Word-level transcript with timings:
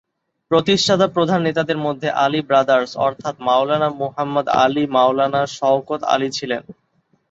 প্রতিষ্ঠাতা 0.51 1.07
প্রধান 1.07 1.39
নেতাদের 1.41 1.77
মধ্যে 1.77 2.09
আলী 2.17 2.41
ব্রাদার্স, 2.41 2.91
অর্থাৎ 2.97 3.35
মাওলানা 3.39 3.89
মুহাম্মদ 4.01 4.45
আলি 4.63 4.83
মাওলানা 4.87 5.41
শওকত 5.57 6.01
আলি 6.13 6.29
ছিলেন। 6.31 6.61